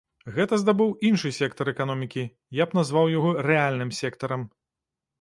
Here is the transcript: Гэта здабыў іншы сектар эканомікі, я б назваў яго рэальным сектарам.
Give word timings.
Гэта 0.35 0.57
здабыў 0.61 0.89
іншы 1.09 1.33
сектар 1.41 1.71
эканомікі, 1.73 2.23
я 2.63 2.69
б 2.71 2.81
назваў 2.81 3.13
яго 3.19 3.39
рэальным 3.53 3.97
сектарам. 4.03 4.53